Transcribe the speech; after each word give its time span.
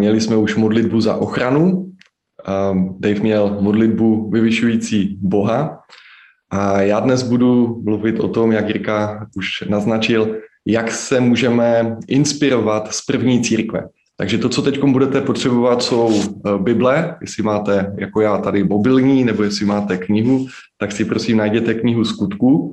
měli 0.00 0.20
jsme 0.20 0.36
už 0.36 0.56
modlitbu 0.56 1.00
za 1.00 1.16
ochranu. 1.16 1.92
Dave 2.98 3.20
měl 3.20 3.58
modlitbu 3.60 4.30
vyvyšující 4.30 5.18
Boha. 5.20 5.78
A 6.50 6.80
já 6.80 7.00
dnes 7.00 7.22
budu 7.22 7.82
mluvit 7.84 8.20
o 8.20 8.28
tom, 8.28 8.52
jak 8.52 8.68
Jirka 8.68 9.28
už 9.36 9.68
naznačil, 9.68 10.36
jak 10.66 10.90
se 10.90 11.20
můžeme 11.20 11.96
inspirovat 12.08 12.94
z 12.94 13.04
první 13.04 13.42
církve. 13.44 13.88
Takže 14.16 14.38
to, 14.38 14.48
co 14.48 14.62
teď 14.62 14.84
budete 14.84 15.20
potřebovat, 15.20 15.82
jsou 15.82 16.22
eh, 16.22 16.58
Bible, 16.58 17.16
jestli 17.20 17.42
máte, 17.42 17.94
jako 17.98 18.20
já, 18.20 18.38
tady 18.38 18.64
mobilní, 18.64 19.24
nebo 19.24 19.42
jestli 19.42 19.66
máte 19.66 19.96
knihu, 19.96 20.46
tak 20.78 20.92
si 20.92 21.04
prosím 21.04 21.36
najděte 21.36 21.74
knihu 21.74 22.04
skutků. 22.04 22.72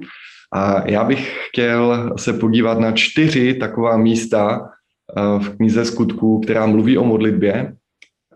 A 0.54 0.90
já 0.90 1.04
bych 1.04 1.36
chtěl 1.50 2.14
se 2.18 2.34
podívat 2.34 2.80
na 2.80 2.92
čtyři 2.92 3.54
taková 3.54 3.98
místa 3.98 4.70
v 5.16 5.50
knize 5.58 5.86
skutků, 5.86 6.40
která 6.40 6.66
mluví 6.66 6.98
o 6.98 7.04
modlitbě 7.04 7.74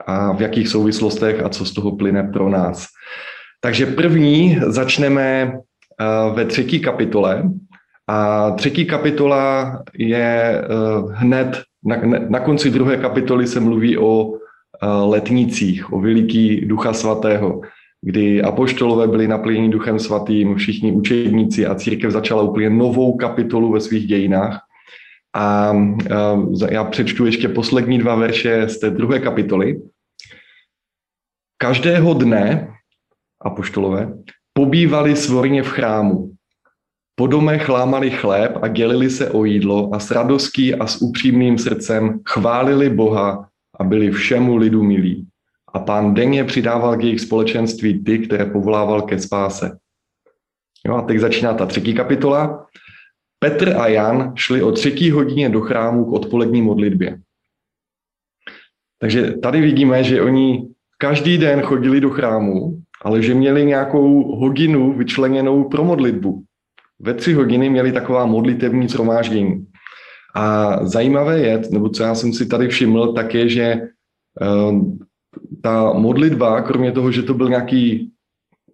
a 0.08 0.34
v 0.34 0.42
jakých 0.42 0.68
souvislostech 0.68 1.44
a 1.44 1.50
co 1.50 1.66
z 1.66 1.74
toho 1.74 1.96
plyne 1.96 2.24
pro 2.24 2.50
nás. 2.50 2.88
Takže 3.62 3.86
první 3.86 4.60
začneme 4.68 5.54
eh, 5.54 6.34
ve 6.34 6.46
třetí 6.46 6.80
kapitole. 6.80 7.44
A 8.08 8.52
třetí 8.52 8.86
kapitola 8.86 9.78
je 9.98 10.62
hned 11.12 11.62
na, 11.86 11.96
na 12.30 12.40
konci 12.40 12.70
druhé 12.70 12.98
kapitoly 12.98 13.48
se 13.48 13.60
mluví 13.60 13.98
o 13.98 14.34
letnicích, 15.06 15.94
o 15.94 16.00
veliký 16.00 16.66
ducha 16.66 16.94
svatého, 16.94 17.62
kdy 18.02 18.42
apoštolové 18.42 19.08
byli 19.08 19.28
naplněni 19.28 19.70
duchem 19.70 20.00
svatým, 20.00 20.56
všichni 20.56 20.92
učedníci 20.92 21.66
a 21.66 21.76
církev 21.76 22.12
začala 22.12 22.42
úplně 22.42 22.70
novou 22.70 23.18
kapitolu 23.18 23.72
ve 23.72 23.82
svých 23.82 24.08
dějinách. 24.08 24.60
A 25.36 25.74
já 26.70 26.84
přečtu 26.84 27.26
ještě 27.26 27.50
poslední 27.50 28.00
dva 28.00 28.16
verše 28.16 28.70
z 28.70 28.80
té 28.80 28.90
druhé 28.90 29.20
kapitoly. 29.20 29.82
Každého 31.58 32.14
dne 32.14 32.74
apoštolové 33.42 34.14
pobývali 34.54 35.16
svorně 35.16 35.64
v 35.64 35.68
chrámu 35.68 36.32
po 37.16 37.28
domech 37.28 37.70
lámali 37.70 38.12
chléb 38.12 38.58
a 38.62 38.68
dělili 38.68 39.10
se 39.10 39.30
o 39.30 39.46
jídlo 39.46 39.90
a 39.94 40.00
s 40.00 40.12
radostí 40.12 40.76
a 40.76 40.88
s 40.88 41.02
upřímným 41.02 41.58
srdcem 41.58 42.20
chválili 42.30 42.90
Boha 42.90 43.50
a 43.80 43.84
byli 43.84 44.12
všemu 44.12 44.56
lidu 44.58 44.84
milí. 44.84 45.28
A 45.74 45.80
pán 45.80 46.14
denně 46.14 46.44
přidával 46.44 46.98
k 46.98 47.04
jejich 47.04 47.22
společenství 47.22 48.04
ty, 48.04 48.20
které 48.20 48.46
povolával 48.46 49.02
ke 49.02 49.20
spáse. 49.20 49.78
Jo, 50.86 50.96
a 50.96 51.02
teď 51.02 51.20
začíná 51.20 51.54
ta 51.54 51.66
třetí 51.66 51.94
kapitola. 51.94 52.66
Petr 53.44 53.76
a 53.78 53.88
Jan 53.88 54.34
šli 54.36 54.64
o 54.64 54.72
třetí 54.72 55.12
hodině 55.12 55.50
do 55.50 55.62
chrámu 55.62 56.06
k 56.06 56.12
odpolední 56.12 56.62
modlitbě. 56.62 57.20
Takže 59.00 59.32
tady 59.32 59.62
vidíme, 59.62 60.04
že 60.04 60.22
oni 60.22 60.68
každý 60.98 61.38
den 61.38 61.62
chodili 61.62 62.02
do 62.02 62.10
chrámu, 62.10 62.82
ale 63.02 63.22
že 63.22 63.34
měli 63.34 63.66
nějakou 63.66 64.36
hodinu 64.36 64.94
vyčleněnou 64.94 65.70
pro 65.70 65.84
modlitbu 65.84 66.44
ve 67.02 67.14
tři 67.14 67.34
hodiny 67.34 67.70
měli 67.70 67.92
taková 67.92 68.26
modlitevní 68.26 68.88
shromáždění. 68.88 69.68
A 70.36 70.78
zajímavé 70.86 71.40
je, 71.40 71.62
nebo 71.72 71.90
co 71.90 72.04
já 72.04 72.16
jsem 72.16 72.34
si 72.34 72.46
tady 72.46 72.68
všiml, 72.68 73.14
tak 73.14 73.34
je, 73.34 73.50
že 73.50 73.82
uh, 74.42 74.82
ta 75.62 75.94
modlitba, 75.94 76.62
kromě 76.62 76.92
toho, 76.92 77.12
že 77.12 77.24
to 77.24 77.34
byl 77.34 77.50
nějaký 77.50 78.12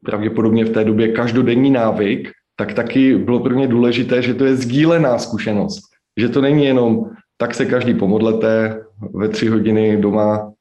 pravděpodobně 0.06 0.66
v 0.66 0.73
té 0.73 0.84
době 0.84 1.12
každodenní 1.12 1.72
návyk, 1.72 2.32
tak 2.60 2.74
taky 2.74 3.18
bylo 3.18 3.40
pro 3.40 3.56
mě 3.56 3.68
důležité, 3.68 4.22
že 4.22 4.34
to 4.34 4.46
je 4.46 4.56
sdílená 4.56 5.18
zkušenost. 5.18 5.82
Že 6.20 6.30
to 6.30 6.42
není 6.42 6.66
jenom 6.66 7.06
tak 7.38 7.56
se 7.56 7.66
každý 7.66 7.94
pomodlete 7.94 8.82
ve 9.14 9.30
tři 9.30 9.48
hodiny 9.48 9.98
doma 9.98 10.52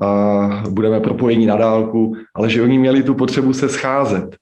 a 0.00 0.62
budeme 0.70 1.00
propojení 1.00 1.46
na 1.46 1.56
dálku, 1.56 2.16
ale 2.34 2.50
že 2.50 2.62
oni 2.62 2.78
měli 2.78 3.02
tu 3.02 3.14
potřebu 3.14 3.52
se 3.52 3.68
scházet. 3.68 4.36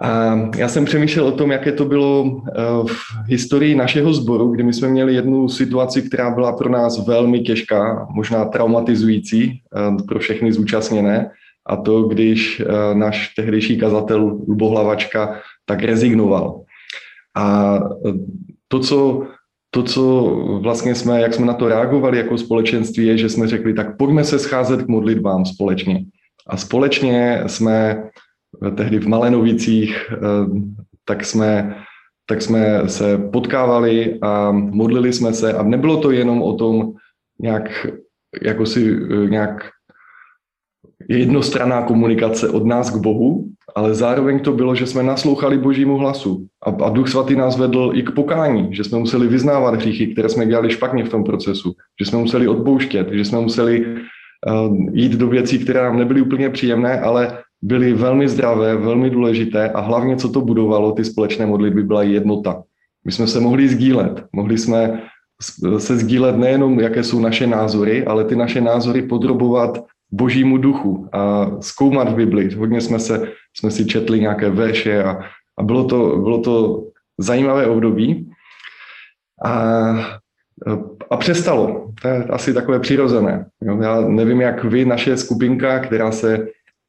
A 0.00 0.40
já 0.56 0.68
jsem 0.68 0.84
přemýšlel 0.84 1.26
o 1.26 1.32
tom, 1.32 1.50
jaké 1.50 1.72
to 1.72 1.84
bylo 1.84 2.42
eh, 2.48 2.52
v 2.86 3.28
historii 3.28 3.74
našeho 3.74 4.14
sboru, 4.14 4.48
kdy 4.48 4.62
my 4.62 4.72
jsme 4.72 4.88
měli 4.88 5.14
jednu 5.14 5.48
situaci, 5.48 6.02
která 6.02 6.30
byla 6.30 6.52
pro 6.52 6.68
nás 6.68 7.06
velmi 7.06 7.40
těžká, 7.40 8.06
možná 8.10 8.44
traumatizující 8.44 9.60
eh, 9.76 10.04
pro 10.08 10.18
všechny 10.18 10.52
zúčastněné. 10.52 11.30
A 11.66 11.76
to, 11.76 12.02
když 12.02 12.60
eh, 12.60 12.94
náš 12.94 13.34
tehdejší 13.34 13.78
kazatel 13.78 14.20
Lubohlavačka 14.48 15.40
tak 15.66 15.82
rezignoval. 15.82 16.62
A 17.36 17.78
to, 18.68 18.80
co 18.80 19.26
to, 19.74 19.82
co 19.82 20.22
vlastně 20.62 20.94
jsme, 20.94 21.20
jak 21.20 21.34
jsme 21.34 21.46
na 21.46 21.54
to 21.54 21.68
reagovali 21.68 22.18
jako 22.18 22.38
společenství, 22.38 23.06
je, 23.06 23.18
že 23.18 23.28
jsme 23.28 23.48
řekli, 23.48 23.74
tak 23.74 23.96
pojďme 23.96 24.24
se 24.24 24.38
scházet 24.38 24.82
k 24.82 24.88
modlitbám 24.88 25.44
společně. 25.44 26.04
A 26.46 26.56
společně 26.56 27.42
jsme 27.46 28.04
tehdy 28.76 28.98
v 28.98 29.08
Malenovicích, 29.08 30.12
eh, 30.12 30.16
tak 31.04 31.24
jsme, 31.24 31.76
tak 32.26 32.42
jsme 32.42 32.88
se 32.88 33.18
potkávali 33.18 34.18
a 34.22 34.50
modlili 34.52 35.12
jsme 35.12 35.32
se 35.32 35.52
a 35.52 35.62
nebylo 35.62 35.96
to 35.96 36.10
jenom 36.10 36.42
o 36.42 36.52
tom 36.52 36.92
nějak, 37.40 37.86
jako 38.42 38.66
si 38.66 38.96
eh, 38.96 39.30
nějak 39.30 39.70
jednostranná 41.08 41.82
komunikace 41.82 42.48
od 42.48 42.66
nás 42.66 42.90
k 42.90 42.96
Bohu, 42.96 43.44
ale 43.74 43.94
zároveň 43.94 44.40
to 44.40 44.52
bylo, 44.52 44.74
že 44.74 44.86
jsme 44.86 45.02
naslouchali 45.02 45.58
Božímu 45.58 45.96
hlasu 45.96 46.46
a, 46.66 46.84
a 46.84 46.88
Duch 46.88 47.08
Svatý 47.08 47.36
nás 47.36 47.58
vedl 47.58 47.92
i 47.94 48.02
k 48.02 48.10
pokání, 48.10 48.74
že 48.74 48.84
jsme 48.84 48.98
museli 48.98 49.26
vyznávat 49.26 49.74
hříchy, 49.74 50.06
které 50.06 50.28
jsme 50.28 50.46
dělali 50.46 50.70
špatně 50.70 51.04
v 51.04 51.08
tom 51.08 51.24
procesu, 51.24 51.72
že 52.00 52.06
jsme 52.06 52.18
museli 52.18 52.48
odpouštět, 52.48 53.08
že 53.12 53.24
jsme 53.24 53.40
museli 53.40 53.86
uh, 53.86 54.76
jít 54.92 55.12
do 55.12 55.28
věcí, 55.28 55.58
které 55.58 55.82
nám 55.82 55.98
nebyly 55.98 56.20
úplně 56.20 56.50
příjemné, 56.50 57.00
ale 57.00 57.38
byly 57.62 57.92
velmi 57.92 58.28
zdravé, 58.28 58.76
velmi 58.76 59.10
důležité 59.10 59.70
a 59.70 59.80
hlavně, 59.80 60.16
co 60.16 60.28
to 60.28 60.40
budovalo, 60.40 60.92
ty 60.92 61.04
společné 61.04 61.46
modlitby, 61.46 61.82
byla 61.82 62.02
jednota. 62.02 62.62
My 63.04 63.12
jsme 63.12 63.26
se 63.26 63.40
mohli 63.40 63.68
sdílet, 63.68 64.24
mohli 64.32 64.58
jsme 64.58 65.02
se 65.78 65.96
sdílet 65.96 66.36
nejenom, 66.36 66.80
jaké 66.80 67.02
jsou 67.04 67.20
naše 67.20 67.46
názory, 67.46 68.04
ale 68.04 68.24
ty 68.24 68.36
naše 68.36 68.60
názory 68.60 69.02
podrobovat 69.02 69.84
božímu 70.12 70.58
duchu 70.58 71.08
a 71.12 71.50
zkoumat 71.60 72.08
v 72.08 72.14
Bibli. 72.14 72.54
Hodně 72.54 72.80
jsme, 72.80 72.98
se, 72.98 73.28
jsme 73.56 73.70
si 73.70 73.86
četli 73.86 74.20
nějaké 74.20 74.50
verše 74.50 75.04
a, 75.04 75.20
a 75.58 75.62
bylo, 75.62 75.84
to, 75.84 76.16
bylo 76.16 76.40
to 76.40 76.82
zajímavé 77.18 77.66
období. 77.66 78.30
A, 79.44 79.52
a 81.10 81.16
přestalo. 81.16 81.88
To 82.02 82.08
je 82.08 82.24
asi 82.24 82.54
takové 82.54 82.80
přirozené. 82.80 83.46
Já 83.80 84.00
nevím, 84.00 84.40
jak 84.40 84.64
vy, 84.64 84.84
naše 84.84 85.16
skupinka, 85.16 85.78
která 85.78 86.12
se 86.12 86.46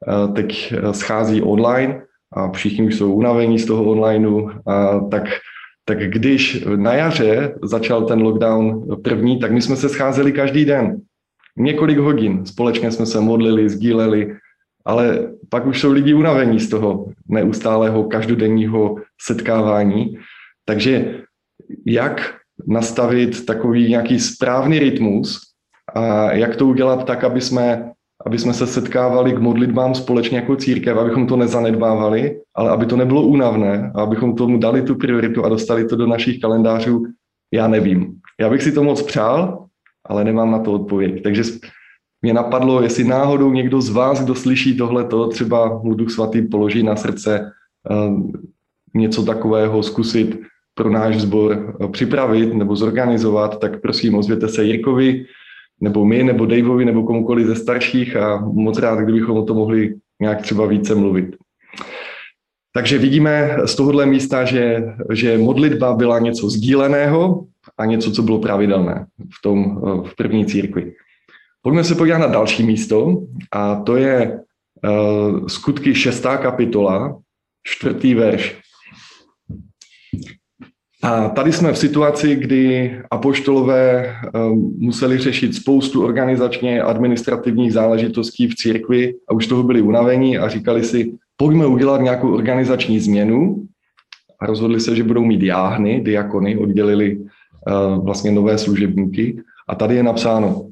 Eh, 0.07 0.27
teď 0.33 0.73
schází 0.91 1.41
online 1.41 2.01
a 2.33 2.51
všichni 2.51 2.87
už 2.87 2.95
jsou 2.95 3.13
unavení 3.13 3.59
z 3.59 3.65
toho 3.65 3.83
onlineu, 3.83 4.49
a 4.67 4.99
tak, 4.99 5.23
tak 5.85 5.97
když 5.97 6.65
na 6.75 6.93
jaře 6.93 7.55
začal 7.63 8.05
ten 8.05 8.21
lockdown 8.21 8.87
první, 9.03 9.39
tak 9.39 9.51
my 9.51 9.61
jsme 9.61 9.75
se 9.75 9.89
scházeli 9.89 10.31
každý 10.31 10.65
den. 10.65 11.01
Několik 11.57 11.97
hodin. 11.97 12.45
Společně 12.45 12.91
jsme 12.91 13.05
se 13.05 13.19
modlili, 13.19 13.69
sdíleli, 13.69 14.35
ale 14.85 15.29
pak 15.49 15.65
už 15.65 15.81
jsou 15.81 15.91
lidi 15.91 16.13
unavení 16.13 16.59
z 16.59 16.69
toho 16.69 17.05
neustálého 17.27 18.03
každodenního 18.03 18.95
setkávání. 19.21 20.17
Takže 20.65 21.21
jak 21.87 22.35
nastavit 22.67 23.45
takový 23.45 23.89
nějaký 23.89 24.19
správný 24.19 24.79
rytmus 24.79 25.39
a 25.95 26.31
jak 26.31 26.55
to 26.55 26.65
udělat 26.65 27.05
tak, 27.05 27.23
aby 27.23 27.41
jsme 27.41 27.93
aby 28.25 28.39
jsme 28.39 28.53
se 28.53 28.67
setkávali 28.67 29.33
k 29.33 29.39
modlitbám 29.39 29.95
společně 29.95 30.37
jako 30.37 30.55
církev, 30.55 30.97
abychom 30.97 31.27
to 31.27 31.37
nezanedbávali, 31.37 32.39
ale 32.55 32.71
aby 32.71 32.85
to 32.85 32.97
nebylo 32.97 33.21
únavné, 33.21 33.91
a 33.95 34.01
abychom 34.01 34.35
tomu 34.35 34.57
dali 34.57 34.81
tu 34.81 34.95
prioritu 34.95 35.45
a 35.45 35.49
dostali 35.49 35.85
to 35.85 35.95
do 35.95 36.07
našich 36.07 36.41
kalendářů, 36.41 37.03
já 37.53 37.67
nevím. 37.67 38.15
Já 38.39 38.49
bych 38.49 38.63
si 38.63 38.71
to 38.71 38.83
moc 38.83 39.01
přál, 39.01 39.65
ale 40.05 40.23
nemám 40.23 40.51
na 40.51 40.59
to 40.59 40.73
odpověď. 40.73 41.23
Takže 41.23 41.43
mě 42.21 42.33
napadlo, 42.33 42.81
jestli 42.81 43.03
náhodou 43.03 43.51
někdo 43.51 43.81
z 43.81 43.89
vás, 43.89 44.23
kdo 44.23 44.35
slyší 44.35 44.77
tohleto, 44.77 45.27
třeba 45.27 45.81
mu 45.83 45.93
Duch 45.93 46.11
Svatý 46.11 46.41
položí 46.41 46.83
na 46.83 46.95
srdce 46.95 47.51
uh, 47.89 48.31
něco 48.95 49.25
takového 49.25 49.83
zkusit 49.83 50.39
pro 50.73 50.89
náš 50.89 51.21
sbor 51.21 51.75
uh, 51.79 51.91
připravit 51.91 52.53
nebo 52.53 52.75
zorganizovat, 52.75 53.59
tak 53.59 53.81
prosím, 53.81 54.15
ozvěte 54.15 54.47
se 54.47 54.63
Jirkovi, 54.63 55.25
nebo 55.81 56.05
my, 56.05 56.23
nebo 56.23 56.45
Daveovi, 56.45 56.85
nebo 56.85 57.03
komukoliv 57.03 57.47
ze 57.47 57.55
starších 57.55 58.15
a 58.15 58.37
moc 58.37 58.79
rád, 58.79 58.99
kdybychom 58.99 59.37
o 59.37 59.45
tom 59.45 59.57
mohli 59.57 59.95
nějak 60.21 60.41
třeba 60.41 60.65
více 60.65 60.95
mluvit. 60.95 61.35
Takže 62.73 62.97
vidíme 62.97 63.57
z 63.65 63.75
tohohle 63.75 64.05
místa, 64.05 64.45
že, 64.45 64.83
že 65.11 65.37
modlitba 65.37 65.93
byla 65.93 66.19
něco 66.19 66.49
sdíleného 66.49 67.45
a 67.77 67.85
něco, 67.85 68.11
co 68.11 68.23
bylo 68.23 68.39
pravidelné 68.39 69.05
v, 69.19 69.41
tom, 69.43 69.81
v 70.05 70.15
první 70.15 70.45
církvi. 70.45 70.93
Pojďme 71.61 71.83
se 71.83 71.95
podívat 71.95 72.17
na 72.17 72.27
další 72.27 72.63
místo 72.63 73.23
a 73.51 73.75
to 73.75 73.95
je 73.95 74.39
uh, 74.39 75.47
skutky 75.47 75.95
šestá 75.95 76.37
kapitola, 76.37 77.19
čtvrtý 77.63 78.13
verš. 78.13 78.63
A 81.03 81.29
tady 81.29 81.51
jsme 81.51 81.73
v 81.73 81.77
situaci, 81.77 82.35
kdy 82.35 82.91
apoštolové 83.11 84.15
museli 84.77 85.17
řešit 85.17 85.55
spoustu 85.55 86.05
organizačně 86.05 86.81
administrativních 86.81 87.73
záležitostí 87.73 88.47
v 88.47 88.55
církvi 88.55 89.13
a 89.29 89.33
už 89.33 89.47
toho 89.47 89.63
byli 89.63 89.81
unavení 89.81 90.37
a 90.37 90.49
říkali 90.49 90.83
si, 90.83 91.13
pojďme 91.37 91.65
udělat 91.65 92.01
nějakou 92.01 92.33
organizační 92.33 92.99
změnu 92.99 93.67
a 94.39 94.45
rozhodli 94.45 94.79
se, 94.79 94.95
že 94.95 95.03
budou 95.03 95.25
mít 95.25 95.43
jáhny, 95.43 96.01
diakony, 96.01 96.57
oddělili 96.57 97.22
vlastně 98.03 98.31
nové 98.31 98.57
služebníky 98.57 99.41
a 99.67 99.75
tady 99.75 99.95
je 99.95 100.03
napsáno, 100.03 100.69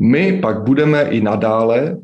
my 0.00 0.38
pak 0.42 0.62
budeme 0.62 1.02
i 1.02 1.20
nadále 1.20 1.98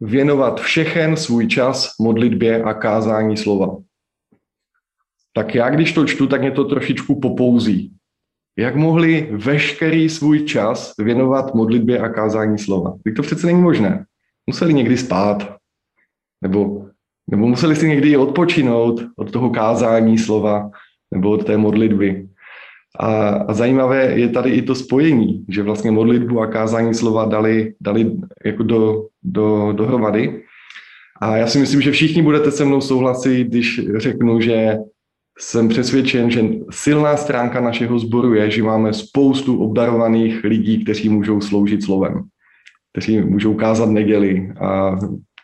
věnovat 0.00 0.60
všechen 0.60 1.16
svůj 1.16 1.46
čas 1.46 1.90
modlitbě 2.00 2.62
a 2.62 2.74
kázání 2.74 3.36
slova. 3.36 3.76
Tak 5.32 5.54
já, 5.54 5.70
když 5.70 5.92
to 5.92 6.06
čtu, 6.06 6.26
tak 6.26 6.40
mě 6.40 6.50
to 6.50 6.64
trošičku 6.64 7.20
popouzí. 7.20 7.92
Jak 8.58 8.76
mohli 8.76 9.28
veškerý 9.32 10.08
svůj 10.08 10.44
čas 10.44 10.94
věnovat 10.98 11.54
modlitbě 11.54 11.98
a 11.98 12.08
kázání 12.08 12.58
slova? 12.58 12.96
Teď 13.04 13.14
to 13.14 13.22
přece 13.22 13.46
není 13.46 13.62
možné. 13.62 14.04
Museli 14.46 14.74
někdy 14.74 14.96
spát, 14.96 15.56
nebo, 16.42 16.86
nebo 17.30 17.46
museli 17.46 17.76
si 17.76 17.88
někdy 17.88 18.16
odpočinout 18.16 19.02
od 19.16 19.30
toho 19.30 19.50
kázání 19.50 20.18
slova, 20.18 20.70
nebo 21.10 21.30
od 21.30 21.44
té 21.46 21.56
modlitby. 21.56 22.28
A, 22.98 23.28
a 23.28 23.54
zajímavé 23.54 24.04
je 24.04 24.28
tady 24.28 24.50
i 24.50 24.62
to 24.62 24.74
spojení, 24.74 25.44
že 25.48 25.62
vlastně 25.62 25.90
modlitbu 25.90 26.40
a 26.40 26.46
kázání 26.46 26.94
slova 26.94 27.24
dali, 27.24 27.74
dali 27.80 28.12
jako 28.44 28.62
do, 28.62 29.06
do, 29.22 29.72
dohromady. 29.72 30.42
A 31.20 31.36
já 31.36 31.46
si 31.46 31.58
myslím, 31.58 31.80
že 31.80 31.92
všichni 31.92 32.22
budete 32.22 32.50
se 32.50 32.64
mnou 32.64 32.80
souhlasit, 32.80 33.44
když 33.44 33.80
řeknu, 33.96 34.40
že 34.40 34.76
jsem 35.38 35.68
přesvědčen, 35.68 36.30
že 36.30 36.44
silná 36.70 37.16
stránka 37.16 37.60
našeho 37.60 37.98
sboru 37.98 38.34
je, 38.34 38.50
že 38.50 38.62
máme 38.62 38.92
spoustu 38.92 39.62
obdarovaných 39.62 40.44
lidí, 40.44 40.84
kteří 40.84 41.08
můžou 41.08 41.40
sloužit 41.40 41.82
slovem, 41.82 42.22
kteří 42.92 43.20
můžou 43.20 43.54
kázat 43.54 43.88
neděli 43.88 44.52
a 44.60 44.96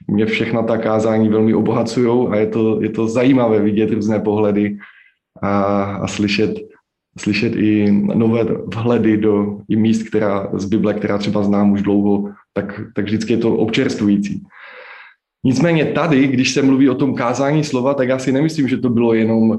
mě 0.08 0.26
všechna 0.26 0.62
ta 0.62 0.78
kázání 0.78 1.28
velmi 1.28 1.54
obohacují 1.54 2.28
a 2.28 2.36
je 2.36 2.46
to, 2.46 2.82
je 2.82 2.90
to 2.90 3.08
zajímavé 3.08 3.60
vidět 3.60 3.90
různé 3.90 4.20
pohledy 4.20 4.76
a, 5.42 5.82
a 5.84 6.06
slyšet, 6.06 6.71
slyšet 7.18 7.56
i 7.56 7.90
nové 7.92 8.44
vhledy 8.74 9.16
do 9.16 9.60
i 9.68 9.76
míst, 9.76 10.02
která, 10.02 10.50
z 10.52 10.64
Bible, 10.64 10.94
která 10.94 11.18
třeba 11.18 11.42
znám 11.42 11.72
už 11.72 11.82
dlouho, 11.82 12.32
tak, 12.52 12.80
tak 12.94 13.04
vždycky 13.04 13.32
je 13.32 13.38
to 13.38 13.56
občerstvující. 13.56 14.42
Nicméně 15.44 15.84
tady, 15.84 16.26
když 16.26 16.54
se 16.54 16.62
mluví 16.62 16.88
o 16.88 16.94
tom 16.94 17.14
kázání 17.14 17.64
slova, 17.64 17.94
tak 17.94 18.08
já 18.08 18.18
si 18.18 18.32
nemyslím, 18.32 18.68
že 18.68 18.76
to 18.76 18.88
bylo 18.88 19.14
jenom 19.14 19.50
uh, 19.50 19.58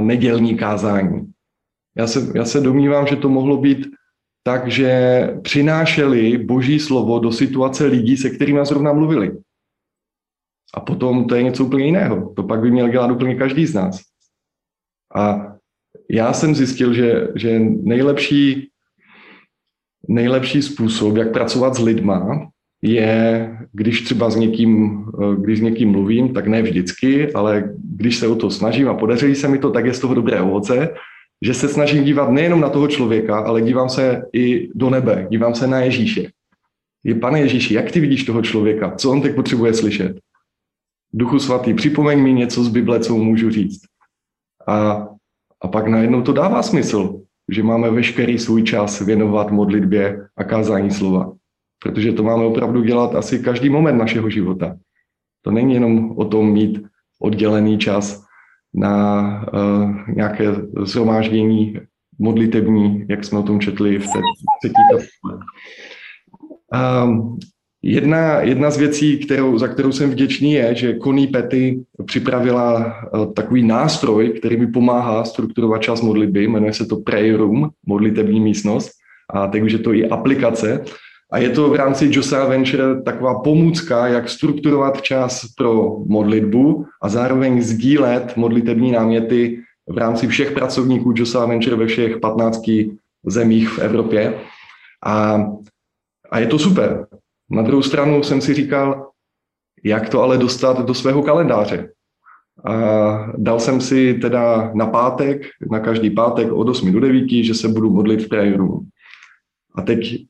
nedělní 0.00 0.56
kázání. 0.56 1.32
Já 1.96 2.06
se, 2.06 2.32
já 2.34 2.44
se 2.44 2.60
domnívám, 2.60 3.06
že 3.06 3.16
to 3.16 3.28
mohlo 3.28 3.56
být 3.56 3.86
tak, 4.42 4.68
že 4.68 5.20
přinášeli 5.42 6.38
boží 6.38 6.80
slovo 6.80 7.18
do 7.18 7.32
situace 7.32 7.86
lidí, 7.86 8.16
se 8.16 8.30
kterými 8.30 8.60
zrovna 8.64 8.92
mluvili. 8.92 9.38
A 10.74 10.80
potom 10.80 11.24
to 11.24 11.34
je 11.34 11.42
něco 11.42 11.64
úplně 11.64 11.84
jiného. 11.84 12.32
To 12.36 12.42
pak 12.42 12.60
by 12.60 12.70
měl 12.70 12.88
dělat 12.88 13.10
úplně 13.10 13.34
každý 13.34 13.66
z 13.66 13.74
nás. 13.74 14.00
A 15.14 15.49
já 16.12 16.32
jsem 16.32 16.54
zjistil, 16.54 16.94
že, 16.94 17.28
že 17.34 17.60
nejlepší, 17.82 18.68
nejlepší 20.08 20.62
způsob, 20.62 21.16
jak 21.16 21.32
pracovat 21.32 21.74
s 21.74 21.78
lidma, 21.78 22.48
je, 22.82 23.50
když 23.72 24.02
třeba 24.02 24.30
s 24.30 24.36
někým, 24.36 25.04
když 25.40 25.58
s 25.58 25.62
někým 25.62 25.90
mluvím, 25.90 26.34
tak 26.34 26.46
ne 26.46 26.62
vždycky, 26.62 27.32
ale 27.32 27.74
když 27.96 28.16
se 28.16 28.28
o 28.28 28.34
to 28.34 28.50
snažím 28.50 28.88
a 28.88 28.94
podaří 28.94 29.34
se 29.34 29.48
mi 29.48 29.58
to, 29.58 29.70
tak 29.70 29.84
je 29.84 29.94
z 29.94 30.00
toho 30.00 30.14
dobré 30.14 30.40
ovoce, 30.40 30.88
že 31.42 31.54
se 31.54 31.68
snažím 31.68 32.04
dívat 32.04 32.30
nejenom 32.30 32.60
na 32.60 32.68
toho 32.68 32.88
člověka, 32.88 33.38
ale 33.38 33.62
dívám 33.62 33.88
se 33.88 34.22
i 34.32 34.68
do 34.74 34.90
nebe, 34.90 35.26
dívám 35.30 35.54
se 35.54 35.66
na 35.66 35.80
Ježíše. 35.80 36.30
Je, 37.04 37.14
pane 37.14 37.40
Ježíši, 37.40 37.74
jak 37.74 37.90
ty 37.90 38.00
vidíš 38.00 38.24
toho 38.24 38.42
člověka? 38.42 38.94
Co 38.96 39.10
on 39.10 39.22
teď 39.22 39.34
potřebuje 39.34 39.74
slyšet? 39.74 40.18
Duchu 41.12 41.38
svatý, 41.38 41.74
připomeň 41.74 42.22
mi 42.22 42.32
něco 42.32 42.64
z 42.64 42.68
Bible, 42.68 43.00
co 43.00 43.14
mu 43.14 43.24
můžu 43.24 43.50
říct. 43.50 43.80
A 44.68 45.06
a 45.62 45.68
pak 45.68 45.86
najednou 45.86 46.22
to 46.22 46.32
dává 46.32 46.62
smysl, 46.62 47.20
že 47.52 47.62
máme 47.62 47.90
veškerý 47.90 48.38
svůj 48.38 48.62
čas 48.62 49.00
věnovat 49.00 49.50
modlitbě 49.50 50.26
a 50.36 50.44
kázání 50.44 50.90
slova. 50.90 51.32
Protože 51.82 52.12
to 52.12 52.22
máme 52.22 52.44
opravdu 52.44 52.82
dělat 52.82 53.14
asi 53.14 53.38
každý 53.38 53.70
moment 53.70 53.98
našeho 53.98 54.30
života. 54.30 54.76
To 55.42 55.50
není 55.50 55.74
jenom 55.74 56.10
o 56.16 56.24
tom 56.24 56.52
mít 56.52 56.82
oddělený 57.20 57.78
čas 57.78 58.24
na 58.74 59.46
uh, 59.52 59.90
nějaké 60.14 60.44
zhromáždění 60.82 61.80
modlitební, 62.18 63.06
jak 63.08 63.24
jsme 63.24 63.38
o 63.38 63.42
tom 63.42 63.60
četli 63.60 63.98
v 63.98 64.06
té 64.06 64.20
třetí 64.62 64.82
kapitole. 64.92 65.44
Um, 67.04 67.38
Jedna, 67.82 68.40
jedna 68.40 68.70
z 68.70 68.78
věcí, 68.78 69.18
kterou, 69.18 69.58
za 69.58 69.68
kterou 69.68 69.92
jsem 69.92 70.10
vděčný, 70.10 70.52
je, 70.52 70.74
že 70.74 70.98
Connie 70.98 71.28
Petty 71.28 71.84
připravila 72.06 72.94
eh, 73.04 73.26
takový 73.34 73.66
nástroj, 73.66 74.28
který 74.28 74.56
mi 74.56 74.66
pomáhá 74.66 75.24
strukturovat 75.24 75.82
čas 75.82 76.00
modlitby, 76.00 76.48
jmenuje 76.48 76.72
se 76.72 76.86
to 76.86 76.96
Prayer 76.96 77.36
Room, 77.36 77.70
modlitební 77.86 78.40
místnost, 78.40 78.90
a 79.30 79.46
teď 79.46 79.62
už 79.62 79.72
je 79.72 79.78
to 79.78 79.92
i 79.92 80.08
aplikace. 80.08 80.84
A 81.32 81.38
je 81.38 81.50
to 81.50 81.68
v 81.70 81.74
rámci 81.74 82.08
Josiah 82.12 82.48
Venture 82.48 83.02
taková 83.02 83.40
pomůcka, 83.40 84.06
jak 84.06 84.28
strukturovat 84.28 85.02
čas 85.02 85.46
pro 85.56 85.96
modlitbu 86.06 86.86
a 87.02 87.08
zároveň 87.08 87.62
sdílet 87.62 88.36
modlitební 88.36 88.92
náměty 88.92 89.62
v 89.88 89.98
rámci 89.98 90.26
všech 90.26 90.52
pracovníků 90.52 91.12
Josiah 91.16 91.48
Venture 91.48 91.76
ve 91.76 91.86
všech 91.86 92.18
15 92.20 92.60
zemích 93.26 93.68
v 93.68 93.78
Evropě. 93.78 94.34
A, 95.06 95.46
a 96.30 96.38
je 96.38 96.46
to 96.46 96.58
super. 96.58 97.06
Na 97.50 97.62
druhou 97.62 97.82
stranu 97.82 98.22
jsem 98.22 98.40
si 98.40 98.54
říkal, 98.54 99.09
jak 99.84 100.08
to 100.08 100.22
ale 100.22 100.38
dostat 100.38 100.86
do 100.86 100.94
svého 100.94 101.22
kalendáře. 101.22 101.92
A 102.64 103.32
dal 103.36 103.60
jsem 103.60 103.80
si 103.80 104.14
teda 104.14 104.70
na 104.74 104.86
pátek, 104.86 105.42
na 105.70 105.80
každý 105.80 106.10
pátek 106.10 106.52
od 106.52 106.68
8 106.68 106.92
do 106.92 107.00
9, 107.00 107.44
že 107.44 107.54
se 107.54 107.68
budu 107.68 107.90
modlit 107.90 108.22
v 108.22 108.28
prayer. 108.28 108.60
A 109.74 109.82
teď, 109.82 110.26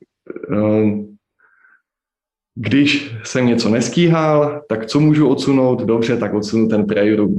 eh, 0.53 1.03
když 2.55 3.15
jsem 3.23 3.47
něco 3.47 3.69
neskýhal, 3.69 4.61
tak 4.69 4.85
co 4.85 4.99
můžu 4.99 5.27
odsunout? 5.27 5.81
Dobře, 5.81 6.17
tak 6.17 6.33
odsunu 6.33 6.67
ten 6.67 6.85
prayer 6.85 7.17
room. 7.17 7.35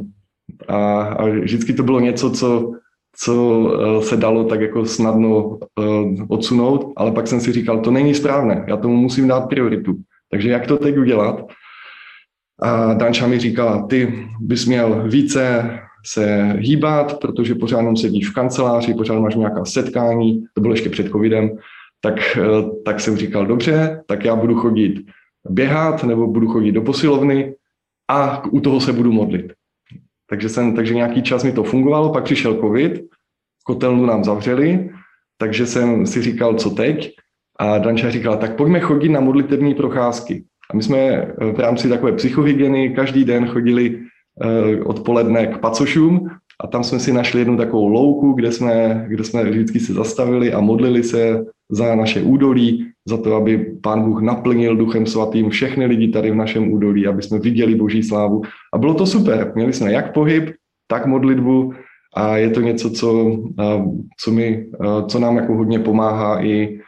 A, 0.69 1.03
a 1.03 1.27
vždycky 1.29 1.73
to 1.73 1.83
bylo 1.83 2.01
něco, 2.01 2.31
co 2.31 2.73
co 3.17 3.69
eh, 3.75 4.03
se 4.03 4.17
dalo 4.17 4.45
tak 4.45 4.61
jako 4.61 4.87
snadno 4.87 5.59
eh, 5.81 6.25
odsunout, 6.29 6.93
ale 6.97 7.13
pak 7.13 7.29
jsem 7.29 7.41
si 7.41 7.53
říkal, 7.53 7.81
to 7.81 7.91
není 7.91 8.15
správné, 8.15 8.65
já 8.69 8.77
tomu 8.77 8.97
musím 8.97 9.29
dát 9.29 9.49
prioritu. 9.49 9.97
Takže 10.31 10.51
jak 10.51 10.67
to 10.67 10.77
teď 10.77 10.99
udělat? 10.99 11.47
A 12.61 12.95
Danča 12.95 13.27
mi 13.27 13.39
říkala, 13.39 13.87
ty 13.87 14.29
bys 14.41 14.67
měl 14.67 15.09
více 15.09 15.71
se 16.07 16.53
hýbat, 16.53 17.21
protože 17.21 17.55
pořád 17.55 17.79
jenom 17.79 17.97
sedíš 17.97 18.31
v 18.31 18.35
kanceláři, 18.35 18.95
pořád 18.95 19.19
máš 19.19 19.35
nějaká 19.35 19.65
setkání, 19.65 20.45
to 20.55 20.61
bylo 20.61 20.75
ještě 20.75 20.91
před 20.91 21.09
covidem, 21.09 21.59
tak, 22.01 22.37
eh, 22.37 22.43
tak 22.85 23.01
jsem 23.01 23.17
říkal, 23.17 23.47
dobře, 23.47 24.03
tak 24.07 24.25
já 24.25 24.37
budu 24.37 24.55
chodit 24.55 25.07
běhat 25.49 26.05
nebo 26.05 26.27
budu 26.27 26.49
chodit 26.49 26.73
do 26.73 26.83
posilovny 26.83 27.55
a 28.11 28.45
u 28.45 28.61
toho 28.61 28.81
se 28.81 28.93
budu 28.93 29.13
modlit. 29.13 29.53
Takže, 30.31 30.49
jsem, 30.49 30.77
takže 30.77 30.95
nějaký 30.95 31.23
čas 31.23 31.45
mi 31.45 31.53
to 31.53 31.65
fungovalo, 31.65 32.13
pak 32.13 32.25
přišel 32.25 32.61
covid, 32.61 33.01
kotelnu 33.65 34.07
nám 34.07 34.25
zavřeli, 34.25 34.91
takže 35.39 35.67
jsem 35.67 36.07
si 36.07 36.23
říkal, 36.23 36.55
co 36.55 36.71
teď? 36.71 37.11
A 37.59 37.79
Danča 37.79 38.11
říkala, 38.11 38.37
tak 38.37 38.57
pojďme 38.57 38.81
chodit 38.81 39.09
na 39.09 39.21
modlitební 39.21 39.75
procházky. 39.75 40.45
A 40.73 40.77
my 40.77 40.83
jsme 40.83 40.99
eh, 40.99 41.53
v 41.53 41.59
rámci 41.59 41.89
takové 41.89 42.13
psychohygieny 42.13 42.91
každý 42.91 43.25
den 43.25 43.47
chodili 43.47 43.99
eh, 44.43 44.85
odpoledne 44.85 45.47
k 45.47 45.59
pacošům 45.59 46.29
a 46.61 46.67
tam 46.67 46.85
jsme 46.85 46.99
si 46.99 47.13
našli 47.13 47.41
jednu 47.41 47.57
takovou 47.57 47.89
louku, 47.89 48.33
kde 48.33 48.53
jsme, 48.53 49.05
kde 49.09 49.25
jsme 49.25 49.45
vždycky 49.45 49.81
se 49.81 49.93
zastavili 49.93 50.53
a 50.53 50.61
modlili 50.61 51.03
se 51.03 51.45
za 51.71 51.95
naše 51.95 52.23
údolí, 52.23 52.87
za 53.09 53.17
to, 53.17 53.35
aby 53.35 53.77
Pán 53.83 54.03
Bůh 54.03 54.23
naplnil 54.23 54.77
Duchem 54.77 55.07
Svatým 55.07 55.51
všechny 55.51 55.87
lidi 55.87 56.09
tady 56.09 56.31
v 56.31 56.35
našem 56.35 56.73
údolí, 56.73 57.07
aby 57.07 57.23
jsme 57.23 57.39
viděli 57.39 57.75
Boží 57.75 58.03
slávu. 58.03 58.43
A 58.75 58.79
bylo 58.79 58.95
to 58.95 59.07
super. 59.07 59.53
Měli 59.55 59.73
jsme 59.73 59.93
jak 59.93 60.15
pohyb, 60.15 60.51
tak 60.89 61.07
modlitbu 61.07 61.73
a 62.17 62.37
je 62.37 62.51
to 62.51 62.61
něco, 62.61 62.91
co, 62.91 63.39
co, 64.21 64.31
mi, 64.31 64.67
co 65.07 65.19
nám 65.19 65.37
jako 65.37 65.55
hodně 65.55 65.79
pomáhá 65.79 66.45
i 66.45 66.79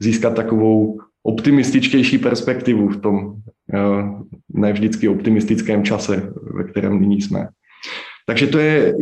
získat 0.00 0.34
takovou 0.34 0.98
optimističtější 1.26 2.18
perspektivu 2.18 2.88
v 2.88 3.00
tom 3.00 3.34
ne 4.54 4.72
vždycky 4.72 5.08
optimistickém 5.08 5.84
čase, 5.84 6.32
ve 6.54 6.64
kterém 6.64 7.00
nyní 7.00 7.22
jsme. 7.22 7.48
Takže 8.26 8.46
to 8.46 8.58
je 8.58 8.94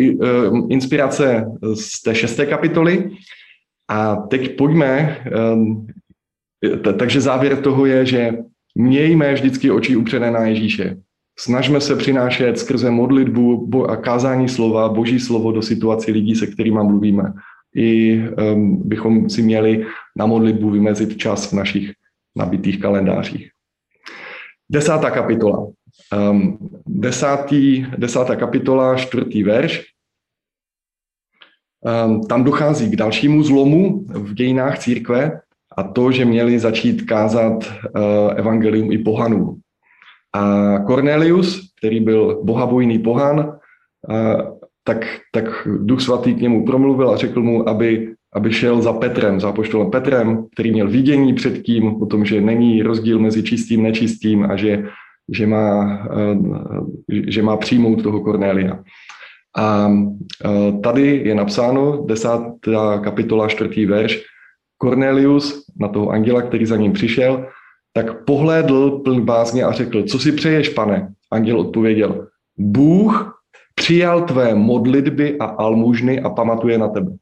inspirace 0.69 1.45
z 1.75 2.03
té 2.03 2.15
šesté 2.15 2.47
kapitoly. 2.47 3.11
A 3.91 4.17
teď 4.17 4.57
pojďme, 4.57 5.19
takže 6.99 7.21
závěr 7.21 7.57
toho 7.57 7.87
je, 7.87 8.07
že 8.07 8.33
mějme 8.75 9.35
vždycky 9.35 9.71
oči 9.71 9.97
upřené 9.97 10.31
na 10.31 10.47
Ježíše. 10.47 10.97
snažme 11.39 11.81
se 11.81 11.97
přinášet 11.97 12.59
skrze 12.59 12.91
modlitbu 12.91 13.91
a 13.91 13.97
kázání 13.97 14.49
slova, 14.49 14.89
boží 14.89 15.21
slovo 15.21 15.53
do 15.53 15.63
situací 15.63 16.13
lidí, 16.13 16.35
se 16.35 16.47
kterými 16.47 16.79
mluvíme. 16.83 17.33
I 17.77 18.19
um, 18.19 18.89
bychom 18.89 19.31
si 19.31 19.43
měli 19.43 19.87
na 20.17 20.27
modlitbu 20.27 20.71
vymezit 20.71 21.17
čas 21.17 21.53
v 21.53 21.53
našich 21.53 21.93
nabitých 22.37 22.81
kalendářích. 22.81 23.51
Desátá 24.71 25.11
kapitola. 25.11 25.67
Um, 26.31 26.59
desátý, 26.87 27.87
desátá 27.99 28.37
kapitola, 28.37 28.97
čtvrtý 28.97 29.43
verš. 29.43 29.85
Um, 32.05 32.27
tam 32.27 32.45
dochází 32.45 32.91
k 32.91 32.97
dalšímu 32.97 33.43
zlomu 33.43 34.05
v 34.09 34.35
dějinách 34.35 34.79
církve 34.79 35.41
a 35.77 35.83
to, 35.83 36.13
že 36.13 36.25
měli 36.25 36.59
začít 36.59 37.03
kázat 37.03 37.53
uh, 37.63 38.03
evangelium 38.37 38.93
i 38.93 38.99
pohanům. 38.99 39.61
A 40.35 40.79
Cornelius, 40.87 41.73
který 41.79 42.01
byl 42.01 42.45
bohabojný 42.45 42.99
pohan, 42.99 43.39
uh, 43.39 44.59
tak, 44.85 45.05
tak 45.33 45.45
Duch 45.67 46.01
Svatý 46.01 46.35
k 46.35 46.41
němu 46.41 46.65
promluvil 46.65 47.11
a 47.11 47.17
řekl 47.17 47.43
mu, 47.43 47.69
aby, 47.69 48.15
aby 48.35 48.53
šel 48.53 48.83
za 48.83 48.93
Petrem, 48.93 49.41
za 49.41 49.49
apoštolem 49.49 49.91
Petrem, 49.91 50.47
který 50.53 50.73
měl 50.73 50.89
vidění 50.89 51.35
předtím 51.35 52.03
o 52.03 52.07
tom, 52.07 52.25
že 52.25 52.41
není 52.41 52.83
rozdíl 52.83 53.19
mezi 53.19 53.43
čistým 53.43 53.81
a 53.81 53.83
nečistým 53.83 54.45
a 54.45 54.57
že, 54.57 54.85
že, 55.33 55.47
má, 55.47 55.99
uh, 56.15 56.79
že 57.09 57.43
má 57.43 57.57
přijmout 57.57 58.03
toho 58.03 58.21
Cornelia. 58.21 58.79
A 59.57 59.91
tady 60.83 61.23
je 61.25 61.35
napsáno, 61.35 62.05
desátá 62.09 62.99
kapitola, 62.99 63.49
čtvrtý 63.49 63.87
verš, 63.87 64.23
Cornelius 64.83 65.65
na 65.81 65.89
toho 65.89 66.09
anděla, 66.09 66.43
který 66.43 66.67
za 66.67 66.77
ním 66.77 66.93
přišel, 66.93 67.47
tak 67.93 68.25
pohlédl 68.25 68.91
pln 68.91 69.21
bázně 69.21 69.65
a 69.65 69.73
řekl, 69.73 70.03
co 70.03 70.19
si 70.19 70.33
přeješ, 70.33 70.69
pane? 70.69 71.13
Anděl 71.31 71.61
odpověděl, 71.61 72.29
Bůh 72.59 73.43
přijal 73.75 74.23
tvé 74.23 74.55
modlitby 74.55 75.39
a 75.39 75.45
almužny 75.45 76.21
a 76.21 76.31
pamatuje 76.31 76.79
na 76.79 76.89
tebe. 76.89 77.13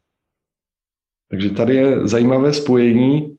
Takže 1.30 1.50
tady 1.50 1.76
je 1.76 2.08
zajímavé 2.08 2.52
spojení 2.52 3.37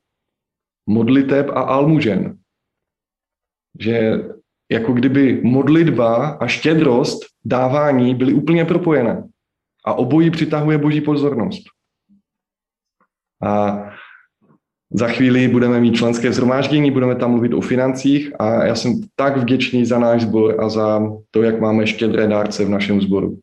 modliteb 0.86 1.48
a 1.48 1.60
almužen. 1.60 2.38
Že 3.80 4.12
jako 4.70 4.92
kdyby 4.92 5.40
modlitba 5.44 6.28
a 6.28 6.46
štědrost, 6.46 7.20
dávání 7.44 8.14
byly 8.14 8.34
úplně 8.34 8.64
propojené. 8.64 9.28
A 9.84 9.94
obojí 9.94 10.30
přitahuje 10.30 10.78
boží 10.78 11.00
pozornost. 11.00 11.62
A 13.42 13.82
za 14.94 15.08
chvíli 15.08 15.48
budeme 15.48 15.80
mít 15.80 15.96
členské 15.96 16.32
zhromáždění, 16.32 16.90
budeme 16.90 17.16
tam 17.16 17.30
mluvit 17.30 17.54
o 17.54 17.60
financích 17.60 18.40
a 18.40 18.64
já 18.64 18.74
jsem 18.74 19.00
tak 19.16 19.36
vděčný 19.36 19.86
za 19.86 19.98
náš 19.98 20.22
sbor 20.22 20.60
a 20.60 20.68
za 20.68 21.02
to, 21.30 21.42
jak 21.42 21.60
máme 21.60 21.86
štědré 21.86 22.26
dárce 22.26 22.64
v 22.64 22.68
našem 22.68 23.00
sboru. 23.00 23.38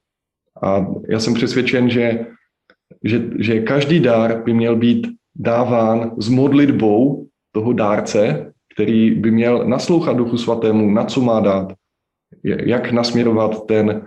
A 0.64 0.88
já 1.10 1.20
jsem 1.20 1.34
přesvědčen, 1.34 1.90
že, 1.90 2.26
že, 3.04 3.22
že 3.40 3.60
každý 3.60 4.00
dár 4.00 4.44
by 4.44 4.54
měl 4.54 4.76
být 4.76 5.08
dáván 5.36 6.12
s 6.18 6.30
modlitbou 6.30 7.28
toho 7.52 7.74
dárce, 7.74 8.54
který 8.74 9.12
by 9.12 9.32
měl 9.32 9.68
naslouchat 9.68 10.18
Duchu 10.18 10.38
Svatému, 10.38 10.92
na 10.92 11.06
co 11.06 11.22
má 11.22 11.40
dát, 11.40 11.74
jak 12.44 12.92
nasměrovat 12.92 13.66
ten, 13.66 14.06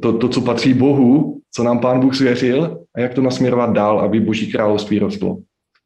to, 0.00 0.18
to, 0.18 0.28
co 0.28 0.40
patří 0.40 0.74
Bohu, 0.74 1.40
co 1.54 1.62
nám 1.62 1.78
Pán 1.78 2.00
Bůh 2.00 2.16
svěřil 2.16 2.84
a 2.94 3.00
jak 3.00 3.14
to 3.14 3.22
nasměrovat 3.22 3.72
dál, 3.72 4.00
aby 4.00 4.20
Boží 4.20 4.52
království 4.52 4.98
rostlo 4.98 5.38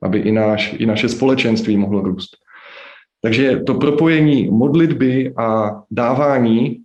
aby 0.02 0.18
i, 0.18 0.32
náš, 0.32 0.74
i 0.78 0.86
naše 0.86 1.08
společenství 1.08 1.76
mohlo 1.76 2.00
růst. 2.00 2.30
Takže 3.22 3.60
to 3.66 3.74
propojení 3.74 4.50
modlitby 4.50 5.34
a 5.36 5.70
dávání 5.90 6.82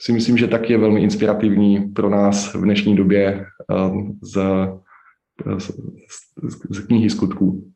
si 0.00 0.12
myslím, 0.12 0.38
že 0.38 0.46
taky 0.46 0.72
je 0.72 0.78
velmi 0.78 1.02
inspirativní 1.02 1.80
pro 1.80 2.10
nás 2.10 2.54
v 2.54 2.62
dnešní 2.62 2.96
době 2.96 3.46
um, 3.68 4.18
z, 4.22 4.38
z, 5.58 5.70
z 6.70 6.86
knihy 6.86 7.10
skutků. 7.10 7.72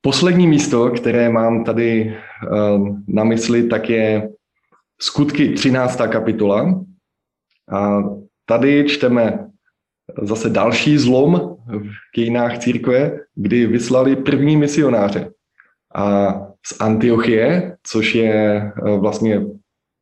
Poslední 0.00 0.46
místo, 0.46 0.90
které 0.90 1.28
mám 1.28 1.64
tady 1.64 2.16
um, 2.76 3.04
na 3.08 3.24
mysli, 3.24 3.68
tak 3.68 3.90
je 3.90 4.30
skutky 5.00 5.52
13. 5.52 6.00
kapitola. 6.12 6.84
A 7.72 8.02
tady 8.46 8.84
čteme 8.88 9.50
zase 10.22 10.50
další 10.50 10.98
zlom 10.98 11.56
v 11.66 11.90
dějinách 12.16 12.58
církve, 12.58 13.18
kdy 13.34 13.66
vyslali 13.66 14.16
první 14.16 14.56
misionáře. 14.56 15.32
A 15.94 16.34
z 16.66 16.80
Antiochie, 16.80 17.76
což 17.82 18.14
je 18.14 18.62
eh, 18.62 18.98
vlastně 18.98 19.40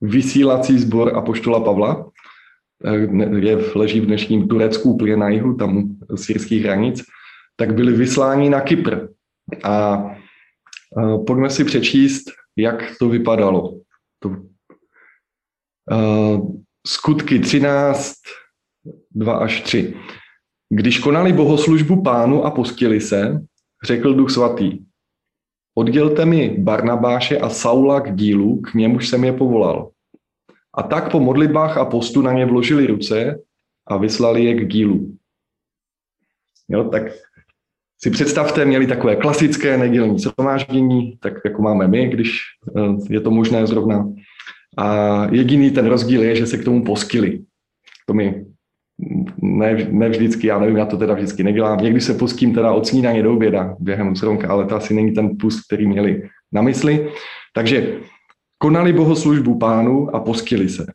vysílací 0.00 0.78
sbor 0.78 1.16
Apoštola 1.16 1.60
Pavla, 1.60 2.10
eh, 2.84 3.38
je, 3.38 3.58
leží 3.74 4.00
v 4.00 4.06
dnešním 4.06 4.48
Turecku, 4.48 4.92
úplně 4.92 5.16
na 5.16 5.28
jihu, 5.28 5.56
tam 5.56 5.96
syrských 6.14 6.64
hranic, 6.64 7.02
tak 7.56 7.74
byli 7.74 7.92
vysláni 7.92 8.50
na 8.50 8.60
Kypr. 8.60 8.96
A 9.64 10.04
eh, 10.98 11.18
pojďme 11.26 11.50
si 11.50 11.64
přečíst, 11.64 12.24
jak 12.56 12.98
to 12.98 13.08
vypadalo. 13.08 13.80
To, 14.18 14.36
skutky 16.86 17.38
13, 17.38 18.14
2 19.10 19.38
až 19.38 19.60
3. 19.60 19.94
Když 20.70 20.98
konali 20.98 21.32
bohoslužbu 21.32 22.02
pánu 22.02 22.44
a 22.44 22.50
postili 22.50 23.00
se, 23.00 23.40
řekl 23.84 24.14
duch 24.14 24.30
svatý, 24.30 24.78
oddělte 25.78 26.24
mi 26.24 26.56
Barnabáše 26.58 27.38
a 27.38 27.48
Saula 27.48 28.00
k 28.00 28.14
dílu, 28.14 28.60
k 28.60 28.74
němuž 28.74 29.08
jsem 29.08 29.24
je 29.24 29.32
povolal. 29.32 29.90
A 30.74 30.82
tak 30.82 31.10
po 31.10 31.20
modlitbách 31.20 31.78
a 31.78 31.84
postu 31.84 32.22
na 32.22 32.32
ně 32.32 32.46
vložili 32.46 32.86
ruce 32.86 33.40
a 33.86 33.96
vyslali 33.96 34.44
je 34.44 34.54
k 34.54 34.68
dílu. 34.68 35.14
Jo, 36.68 36.84
tak 36.84 37.02
si 38.00 38.10
představte, 38.10 38.64
měli 38.64 38.86
takové 38.86 39.16
klasické 39.16 39.78
nedělní 39.78 40.18
shromáždění, 40.18 41.16
tak 41.20 41.32
jako 41.44 41.62
máme 41.62 41.88
my, 41.88 42.08
když 42.08 42.40
eh, 42.76 43.14
je 43.14 43.20
to 43.20 43.30
možné 43.30 43.66
zrovna. 43.66 44.12
A 44.78 45.26
jediný 45.30 45.70
ten 45.70 45.86
rozdíl 45.86 46.22
je, 46.22 46.36
že 46.36 46.46
se 46.46 46.58
k 46.58 46.64
tomu 46.64 46.84
poskyli. 46.84 47.42
To 48.06 48.14
mi 48.14 48.44
ne, 49.42 49.88
ne 49.90 50.08
vždycky, 50.08 50.46
já 50.46 50.58
nevím, 50.58 50.76
já 50.76 50.86
to 50.86 50.96
teda 50.96 51.14
vždycky 51.14 51.44
nedělám. 51.44 51.78
Někdy 51.78 52.00
se 52.00 52.14
pustím 52.14 52.54
teda 52.54 52.72
od 52.72 52.86
snídaně 52.86 53.22
do 53.22 53.32
oběda 53.32 53.76
během 53.78 54.16
sronka, 54.16 54.48
ale 54.48 54.66
to 54.66 54.76
asi 54.76 54.94
není 54.94 55.12
ten 55.12 55.36
pust, 55.40 55.66
který 55.66 55.86
měli 55.86 56.28
na 56.52 56.62
mysli. 56.62 57.10
Takže 57.54 57.96
konali 58.58 58.92
bohoslužbu 58.92 59.58
pánu 59.58 60.16
a 60.16 60.20
poskili 60.20 60.68
se. 60.68 60.86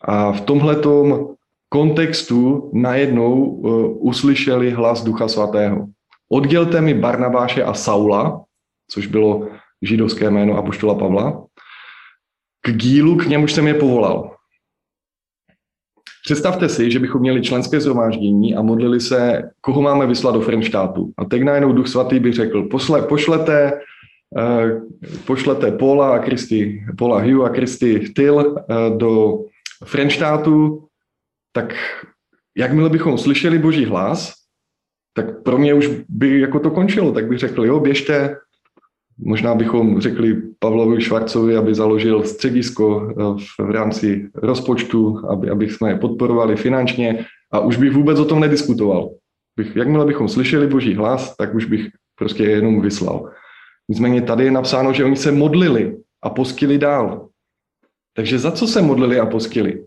A 0.00 0.32
v 0.32 0.40
tomhletom 0.40 1.34
kontextu 1.68 2.70
najednou 2.74 3.44
uh, 3.44 4.06
uslyšeli 4.06 4.70
hlas 4.70 5.04
Ducha 5.04 5.28
Svatého. 5.28 5.86
Oddělte 6.32 6.80
mi 6.80 6.94
Barnabáše 6.94 7.64
a 7.64 7.74
Saula, 7.74 8.44
což 8.90 9.06
bylo 9.06 9.48
židovské 9.82 10.30
jméno 10.30 10.56
Apoštola 10.56 10.94
Pavla, 10.94 11.44
k 12.62 12.76
dílu, 12.76 13.16
k 13.16 13.26
němuž 13.26 13.52
jsem 13.52 13.66
je 13.66 13.74
povolal. 13.74 14.37
Představte 16.28 16.68
si, 16.68 16.90
že 16.90 16.98
bychom 16.98 17.20
měli 17.20 17.42
členské 17.42 17.80
zhromáždění 17.80 18.56
a 18.56 18.62
modlili 18.62 19.00
se, 19.00 19.50
koho 19.60 19.82
máme 19.82 20.06
vyslat 20.06 20.34
do 20.34 20.40
Frenštátu. 20.40 21.12
A 21.18 21.24
teď 21.24 21.42
najednou 21.42 21.72
Duch 21.72 21.88
Svatý 21.88 22.20
by 22.20 22.32
řekl, 22.32 22.62
posle, 22.62 23.02
pošlete, 23.02 23.80
uh, 24.36 24.82
pošlete 25.24 25.72
Paula 25.72 26.14
a 26.14 26.18
Kristy, 26.18 26.84
Paula 26.98 27.22
Hugh 27.22 27.44
a 27.44 27.48
Kristy 27.48 28.12
Till 28.12 28.34
uh, 28.34 28.98
do 28.98 29.38
Frenštátu, 29.84 30.84
tak 31.52 31.74
jakmile 32.56 32.90
bychom 32.90 33.18
slyšeli 33.18 33.58
Boží 33.58 33.84
hlas, 33.84 34.32
tak 35.14 35.42
pro 35.42 35.58
mě 35.58 35.74
už 35.74 35.88
by 36.08 36.40
jako 36.40 36.60
to 36.60 36.70
končilo, 36.70 37.12
tak 37.12 37.28
bych 37.28 37.38
řekl, 37.38 37.64
jo, 37.64 37.80
běžte, 37.80 38.36
Možná 39.18 39.54
bychom 39.54 40.00
řekli 40.00 40.42
Pavlovi 40.58 41.02
Švarcovi, 41.02 41.56
aby 41.56 41.74
založil 41.74 42.24
středisko 42.24 43.10
eh, 43.10 43.62
v 43.62 43.70
rámci 43.70 44.28
rozpočtu, 44.34 45.22
aby, 45.28 45.50
aby 45.50 45.70
jsme 45.70 45.90
je 45.90 45.96
podporovali 45.96 46.56
finančně 46.56 47.24
a 47.52 47.60
už 47.60 47.76
bych 47.76 47.92
vůbec 47.92 48.18
o 48.18 48.24
tom 48.24 48.40
nediskutoval. 48.40 49.10
Bych, 49.56 49.76
jakmile 49.76 50.06
bychom 50.06 50.28
slyšeli 50.28 50.66
boží 50.66 50.94
hlas, 50.94 51.36
tak 51.36 51.54
už 51.54 51.64
bych 51.64 51.88
prostě 52.18 52.44
jenom 52.44 52.80
vyslal. 52.80 53.30
Nicméně 53.88 54.22
tady 54.22 54.44
je 54.44 54.50
napsáno, 54.50 54.92
že 54.92 55.04
oni 55.04 55.16
se 55.16 55.32
modlili 55.32 55.96
a 56.22 56.30
poskyli 56.30 56.78
dál. 56.78 57.28
Takže 58.14 58.38
za 58.38 58.52
co 58.52 58.66
se 58.66 58.82
modlili 58.82 59.20
a 59.20 59.26
poskyli? 59.26 59.84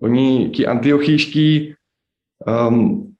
Oni, 0.00 0.50
ti 0.50 0.66
antiochíští, 0.66 1.74
um, 2.68 3.14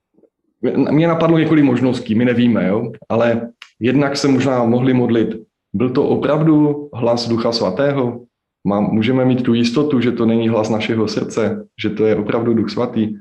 mě 0.91 1.09
napadlo 1.09 1.39
několik 1.39 1.65
možností, 1.65 2.15
my 2.15 2.25
nevíme, 2.25 2.69
jo? 2.69 2.93
ale 3.09 3.51
jednak 3.81 4.17
se 4.17 4.29
možná 4.29 4.65
mohli 4.65 4.95
modlit. 4.95 5.29
Byl 5.73 5.91
to 5.91 6.09
opravdu 6.09 6.89
hlas 6.95 7.29
Ducha 7.29 7.53
Svatého? 7.53 8.25
Mám, 8.67 8.85
můžeme 8.85 9.25
mít 9.25 9.43
tu 9.43 9.55
jistotu, 9.55 10.01
že 10.01 10.13
to 10.13 10.27
není 10.27 10.49
hlas 10.49 10.71
našeho 10.71 11.09
srdce, 11.09 11.67
že 11.81 11.91
to 11.91 12.07
je 12.07 12.17
opravdu 12.17 12.55
Duch 12.55 12.71
Svatý. 12.71 13.15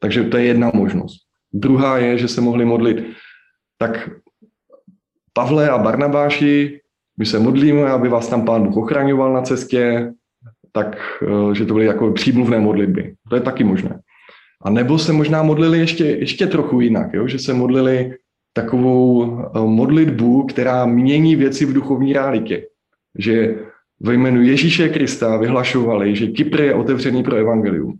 Takže 0.00 0.24
to 0.24 0.36
je 0.36 0.44
jedna 0.44 0.70
možnost. 0.74 1.16
Druhá 1.52 1.98
je, 1.98 2.18
že 2.18 2.28
se 2.28 2.40
mohli 2.40 2.64
modlit. 2.64 3.04
Tak 3.78 4.10
Pavle 5.32 5.70
a 5.70 5.78
Barnabáši, 5.78 6.80
my 7.18 7.26
se 7.26 7.38
modlíme, 7.38 7.90
aby 7.90 8.08
vás 8.08 8.28
tam 8.28 8.44
Pán 8.44 8.62
Bůh 8.62 8.76
ochraňoval 8.76 9.32
na 9.32 9.42
cestě, 9.42 10.12
tak, 10.72 10.96
eh, 11.22 11.54
že 11.54 11.64
to 11.64 11.74
byly 11.74 11.86
jako 11.86 12.12
přímluvné 12.12 12.58
modlitby. 12.60 13.14
To 13.28 13.34
je 13.34 13.40
taky 13.40 13.64
možné. 13.64 14.00
A 14.64 14.70
nebo 14.70 14.98
se 14.98 15.12
možná 15.12 15.42
modlili 15.42 15.78
ještě, 15.78 16.04
ještě 16.04 16.46
trochu 16.46 16.80
jinak, 16.80 17.14
jo? 17.14 17.28
že 17.28 17.38
se 17.38 17.54
modlili 17.54 18.14
takovou 18.54 19.24
eh, 19.24 19.58
modlitbu, 19.60 20.46
která 20.46 20.86
mění 20.86 21.36
věci 21.36 21.66
v 21.66 21.72
duchovní 21.72 22.12
realitě. 22.12 22.66
Že 23.18 23.54
ve 24.00 24.14
jménu 24.14 24.42
Ježíše 24.42 24.88
Krista 24.88 25.36
vyhlašovali, 25.36 26.16
že 26.16 26.26
Kypr 26.26 26.60
je 26.60 26.74
otevřený 26.74 27.22
pro 27.22 27.36
evangelium. 27.36 27.94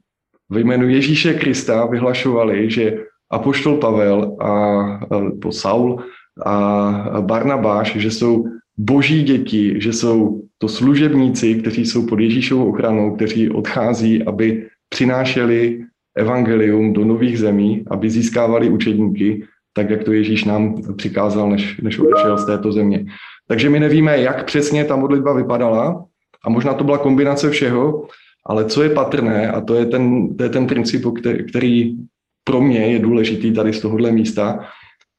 Ve 0.51 0.61
jménu 0.61 0.89
Ježíše 0.89 1.35
Krista 1.35 1.87
vyhlašovali, 1.87 2.71
že 2.71 2.99
apoštol 3.31 3.77
Pavel 3.77 4.37
a, 4.41 4.49
a 4.49 5.51
Saul 5.51 6.03
a 6.47 7.21
Barnabáš, 7.21 7.97
že 7.97 8.11
jsou 8.11 8.45
boží 8.79 9.23
děti, 9.23 9.81
že 9.81 9.93
jsou 9.93 10.43
to 10.59 10.69
služebníci, 10.69 11.55
kteří 11.55 11.87
jsou 11.87 12.07
pod 12.07 12.21
Ježíšovou 12.21 12.69
ochranou, 12.71 13.17
kteří 13.17 13.51
odchází, 13.51 14.23
aby 14.23 14.67
přinášeli 14.89 15.85
evangelium 16.17 16.93
do 16.93 17.05
nových 17.05 17.39
zemí, 17.39 17.85
aby 17.91 18.11
získávali 18.11 18.71
učedníky, 18.71 19.45
tak 19.77 19.91
jak 19.91 20.05
to 20.05 20.13
Ježíš 20.13 20.45
nám 20.45 20.83
přikázal, 20.97 21.51
než, 21.51 21.81
než 21.81 21.99
odešel 21.99 22.39
z 22.39 22.47
této 22.47 22.73
země. 22.73 23.07
Takže 23.49 23.71
my 23.71 23.81
nevíme, 23.81 24.21
jak 24.21 24.45
přesně 24.45 24.85
ta 24.85 24.97
modlitba 24.97 25.33
vypadala 25.33 26.05
a 26.45 26.51
možná 26.51 26.75
to 26.75 26.85
byla 26.85 26.99
kombinace 26.99 27.51
všeho, 27.51 28.07
ale 28.47 28.65
co 28.65 28.83
je 28.83 28.91
patrné, 28.91 29.51
a 29.51 29.61
to 29.61 29.75
je 29.75 29.87
ten, 29.87 30.37
to 30.37 30.43
je 30.43 30.49
ten 30.51 30.67
princip, 30.67 31.03
který 31.49 31.97
pro 32.45 32.61
mě 32.61 32.79
je 32.79 32.99
důležitý 32.99 33.53
tady 33.53 33.73
z 33.73 33.81
tohohle 33.81 34.13
místa, 34.13 34.61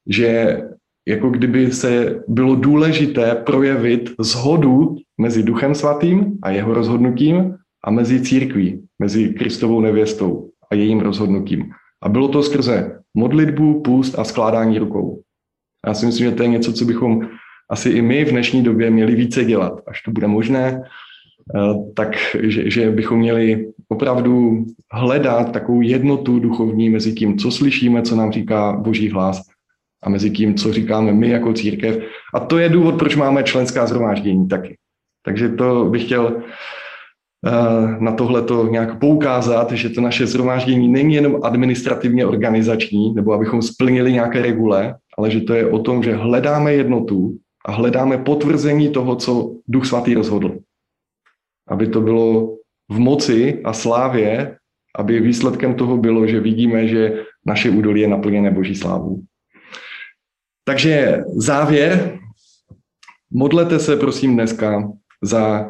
že 0.08 0.62
jako 1.08 1.30
kdyby 1.30 1.72
se 1.72 2.24
bylo 2.28 2.56
důležité 2.56 3.36
projevit 3.36 4.10
zhodu 4.20 4.96
mezi 5.22 5.44
Duchem 5.44 5.76
Svatým 5.76 6.38
a 6.44 6.50
jeho 6.50 6.74
rozhodnutím 6.74 7.56
a 7.84 7.92
mezi 7.92 8.22
církví, 8.22 8.82
mezi 9.00 9.30
Kristovou 9.30 9.82
nevěstou 9.82 10.50
a 10.72 10.76
jejím 10.76 11.00
rozhodnutím. 11.00 11.72
A 12.06 12.10
bylo 12.10 12.28
to 12.28 12.44
skrze 12.44 13.00
modlitbu, 13.14 13.82
půst 13.82 14.20
a 14.20 14.24
skládání 14.24 14.80
rukou. 14.80 15.22
Já 15.88 15.94
si 15.94 16.06
myslím, 16.06 16.30
že 16.30 16.36
to 16.36 16.44
je 16.44 16.50
něco, 16.50 16.74
co 16.74 16.86
bychom 16.86 17.30
asi 17.70 17.90
i 17.90 18.02
my 18.02 18.26
v 18.26 18.30
dnešní 18.30 18.64
době 18.64 18.92
měli 18.92 19.16
více 19.16 19.46
dělat, 19.46 19.82
až 19.88 20.02
to 20.02 20.12
bude 20.12 20.28
možné, 20.28 20.82
eh, 21.56 21.94
tak 21.96 22.16
že, 22.44 22.70
že 22.70 22.92
bychom 22.92 23.20
měli 23.20 23.72
opravdu 23.90 24.66
hledat 24.92 25.52
takovou 25.52 25.82
jednotu 25.82 26.40
duchovní 26.40 26.90
mezi 26.90 27.14
tím, 27.14 27.38
co 27.38 27.52
slyšíme, 27.52 28.02
co 28.02 28.16
nám 28.16 28.32
říká 28.32 28.74
Boží 28.74 29.10
hlas 29.10 29.42
a 30.04 30.10
mezi 30.10 30.30
tím, 30.32 30.56
co 30.56 30.74
říkáme 30.74 31.14
my 31.14 31.30
jako 31.30 31.54
církev. 31.54 32.04
A 32.34 32.40
to 32.40 32.58
je 32.58 32.70
důvod, 32.70 33.00
proč 33.00 33.16
máme 33.16 33.44
členská 33.44 33.88
zhromáždění 33.88 34.48
taky. 34.48 34.78
Takže 35.26 35.50
to 35.50 35.86
bych 35.86 36.06
chtěl 36.06 36.42
na 38.00 38.12
tohle 38.12 38.42
to 38.42 38.68
nějak 38.68 39.00
poukázat, 39.00 39.72
že 39.72 39.90
to 39.90 40.02
naše 40.02 40.28
zhromáždění 40.28 40.88
není 40.88 41.16
jenom 41.16 41.40
administrativně 41.44 42.26
organizační, 42.26 43.14
nebo 43.14 43.34
abychom 43.34 43.62
splnili 43.62 44.14
nějaké 44.14 44.42
regule, 44.42 44.96
ale 45.18 45.32
že 45.32 45.42
to 45.42 45.54
je 45.54 45.72
o 45.72 45.80
tom, 45.80 46.04
že 46.04 46.16
hledáme 46.16 46.74
jednotu 46.74 47.38
a 47.66 47.72
hledáme 47.72 48.18
potvrzení 48.18 48.90
toho, 48.90 49.16
co 49.16 49.56
Duch 49.68 49.86
Svatý 49.86 50.14
rozhodl. 50.14 50.58
Aby 51.68 51.88
to 51.88 52.02
bylo 52.02 52.58
v 52.90 53.00
moci 53.00 53.62
a 53.64 53.74
slávě, 53.74 54.58
aby 54.96 55.20
výsledkem 55.20 55.76
toho 55.76 55.98
bylo, 55.98 56.28
že 56.28 56.40
vidíme, 56.40 56.88
že 56.88 57.24
naše 57.46 57.70
údolí 57.70 58.02
je 58.02 58.08
naplněné 58.08 58.52
Boží 58.52 58.76
slávou. 58.76 59.22
Takže 60.64 61.24
závěr. 61.36 62.20
Modlete 63.32 63.80
se 63.80 63.98
prosím 63.98 64.34
dneska 64.34 64.92
za 65.24 65.70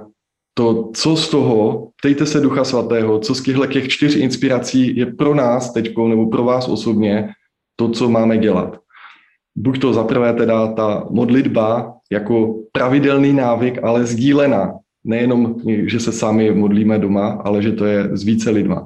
to, 0.58 0.92
co 0.94 1.16
z 1.16 1.30
toho, 1.30 1.88
ptejte 2.02 2.26
se 2.26 2.40
Ducha 2.40 2.64
Svatého, 2.64 3.20
co 3.20 3.36
z 3.36 3.44
těchto 3.44 3.66
těch 3.66 3.88
čtyř 3.88 4.16
inspirací 4.16 4.98
je 4.98 5.06
pro 5.06 5.36
nás 5.36 5.74
teď, 5.74 5.98
nebo 6.08 6.28
pro 6.28 6.44
vás 6.44 6.68
osobně, 6.68 7.30
to, 7.76 7.90
co 7.90 8.10
máme 8.10 8.38
dělat. 8.38 8.80
Buď 9.56 9.80
to 9.80 9.94
zaprvé 9.94 10.34
teda 10.34 10.68
ta 10.74 11.06
modlitba 11.10 11.94
jako 12.12 12.56
pravidelný 12.72 13.34
návyk, 13.34 13.84
ale 13.84 14.06
sdílená. 14.06 14.74
Nejenom, 15.04 15.56
že 15.86 16.00
se 16.00 16.12
sami 16.12 16.52
modlíme 16.52 17.00
doma, 17.00 17.42
ale 17.44 17.62
že 17.62 17.72
to 17.72 17.86
je 17.86 18.18
s 18.18 18.24
více 18.24 18.50
lidma. 18.50 18.86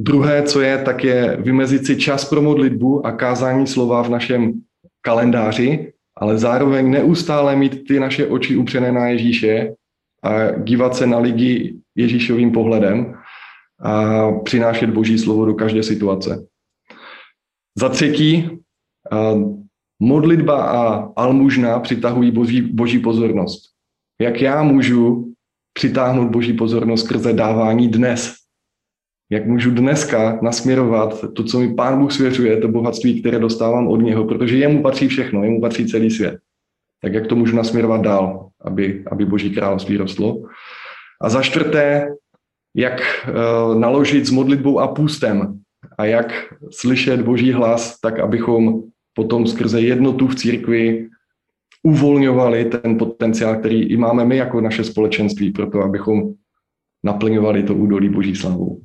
Druhé, 0.00 0.42
co 0.42 0.60
je, 0.60 0.78
tak 0.78 1.04
je 1.04 1.36
vymezit 1.40 1.86
si 1.86 1.96
čas 1.96 2.24
pro 2.24 2.42
modlitbu 2.42 3.06
a 3.06 3.12
kázání 3.12 3.66
slova 3.66 4.02
v 4.02 4.10
našem 4.10 4.52
kalendáři, 5.00 5.92
ale 6.16 6.38
zároveň 6.38 6.90
neustále 6.90 7.56
mít 7.56 7.84
ty 7.88 8.00
naše 8.00 8.26
oči 8.26 8.56
upřené 8.56 8.92
na 8.92 9.06
Ježíše 9.06 9.74
a 10.24 10.50
dívat 10.58 10.96
se 10.96 11.06
na 11.06 11.18
lidi 11.18 11.76
Ježíšovým 11.96 12.52
pohledem 12.52 13.14
a 13.80 14.30
přinášet 14.32 14.90
Boží 14.90 15.18
slovo 15.18 15.44
do 15.44 15.54
každé 15.54 15.82
situace. 15.82 16.46
Za 17.78 17.88
třetí, 17.88 18.50
modlitba 20.02 20.64
a 20.64 21.12
almužna 21.16 21.80
přitahují 21.80 22.30
boží, 22.30 22.62
boží 22.62 22.98
pozornost. 22.98 23.62
Jak 24.20 24.40
já 24.40 24.62
můžu 24.62 25.32
přitáhnout 25.72 26.30
boží 26.30 26.52
pozornost 26.52 27.04
skrze 27.04 27.32
dávání 27.32 27.88
dnes, 27.88 28.34
jak 29.30 29.46
můžu 29.46 29.70
dneska 29.70 30.38
nasměrovat 30.42 31.24
to, 31.32 31.44
co 31.44 31.60
mi 31.60 31.74
Pán 31.74 31.98
Bůh 31.98 32.12
svěřuje, 32.12 32.56
to 32.56 32.68
bohatství, 32.68 33.20
které 33.20 33.38
dostávám 33.38 33.88
od 33.88 33.96
něho, 33.96 34.24
protože 34.24 34.56
jemu 34.56 34.82
patří 34.82 35.08
všechno, 35.08 35.44
jemu 35.44 35.60
patří 35.60 35.86
celý 35.86 36.10
svět. 36.10 36.38
Tak 37.02 37.12
jak 37.12 37.26
to 37.26 37.36
můžu 37.36 37.56
nasměrovat 37.56 38.00
dál, 38.00 38.48
aby, 38.60 39.04
aby 39.10 39.24
Boží 39.24 39.50
království 39.50 39.96
rostlo. 39.96 40.42
A 41.20 41.28
za 41.28 41.42
čtvrté, 41.42 42.08
jak 42.76 43.00
uh, 43.28 43.78
naložit 43.78 44.26
s 44.26 44.30
modlitbou 44.30 44.78
a 44.78 44.88
půstem 44.88 45.60
a 45.98 46.04
jak 46.04 46.54
slyšet 46.70 47.20
Boží 47.20 47.52
hlas, 47.52 48.00
tak 48.00 48.18
abychom 48.18 48.82
potom 49.14 49.46
skrze 49.46 49.80
jednotu 49.80 50.28
v 50.28 50.34
církvi 50.34 51.08
uvolňovali 51.82 52.64
ten 52.64 52.98
potenciál, 52.98 53.56
který 53.56 53.82
i 53.82 53.96
máme 53.96 54.24
my 54.24 54.36
jako 54.36 54.60
naše 54.60 54.84
společenství, 54.84 55.50
proto 55.50 55.82
abychom 55.82 56.34
naplňovali 57.04 57.62
to 57.62 57.74
údolí 57.74 58.08
Boží 58.08 58.36
slavou. 58.36 58.82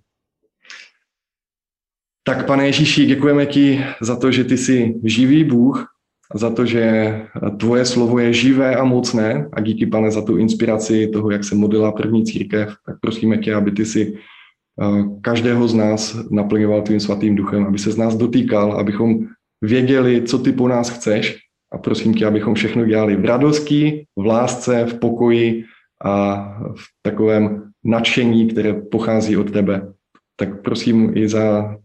Tak 2.23 2.45
pane 2.45 2.65
Ježíši, 2.65 3.05
děkujeme 3.05 3.45
ti 3.45 3.85
za 4.01 4.19
to, 4.19 4.31
že 4.31 4.43
ty 4.43 4.57
jsi 4.57 4.95
živý 5.03 5.43
Bůh, 5.43 5.87
za 6.35 6.49
to, 6.49 6.65
že 6.65 7.15
tvoje 7.59 7.85
slovo 7.85 8.19
je 8.19 8.33
živé 8.33 8.75
a 8.75 8.83
mocné 8.83 9.47
a 9.53 9.61
díky 9.61 9.85
pane 9.85 10.11
za 10.11 10.21
tu 10.21 10.37
inspiraci 10.37 11.07
toho, 11.07 11.31
jak 11.31 11.43
se 11.43 11.55
modlila 11.55 11.91
první 11.91 12.25
církev, 12.25 12.75
tak 12.85 12.99
prosíme 12.99 13.37
tě, 13.37 13.55
aby 13.55 13.71
ty 13.71 13.85
si 13.85 14.13
eh, 14.13 15.03
každého 15.21 15.67
z 15.67 15.73
nás 15.73 16.17
naplňoval 16.31 16.81
tvým 16.81 16.99
svatým 16.99 17.35
duchem, 17.35 17.65
aby 17.65 17.79
se 17.79 17.91
z 17.91 17.97
nás 17.97 18.15
dotýkal, 18.15 18.73
abychom 18.73 19.27
věděli, 19.61 20.21
co 20.21 20.39
ty 20.39 20.51
po 20.51 20.67
nás 20.67 20.89
chceš 20.89 21.37
a 21.71 21.77
prosím 21.77 22.13
tě, 22.13 22.25
abychom 22.25 22.53
všechno 22.53 22.85
dělali 22.85 23.15
v 23.15 23.25
radosti, 23.25 24.05
v 24.15 24.25
lásce, 24.25 24.85
v 24.85 24.99
pokoji 24.99 25.63
a 26.03 26.45
v 26.75 26.83
takovém 27.01 27.71
nadšení, 27.83 28.47
které 28.47 28.73
pochází 28.73 29.37
od 29.37 29.51
tebe. 29.51 29.93
Tak 30.35 30.61
prosím 30.61 31.17
i 31.17 31.29
za 31.29 31.75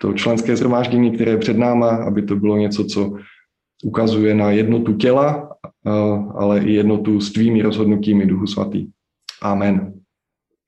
to 0.00 0.12
členské 0.12 0.56
zhromáždění, 0.56 1.10
které 1.10 1.30
je 1.30 1.38
před 1.38 1.58
náma, 1.58 1.88
aby 1.88 2.22
to 2.22 2.36
bylo 2.36 2.56
něco, 2.56 2.84
co 2.84 3.16
ukazuje 3.84 4.34
na 4.34 4.50
jednotu 4.50 4.92
těla, 4.92 5.48
ale 6.34 6.60
i 6.60 6.72
jednotu 6.72 7.20
s 7.20 7.32
tvými 7.32 7.62
rozhodnutími 7.62 8.26
Duchu 8.26 8.46
Svatý. 8.46 8.86
Amen. 9.42 9.95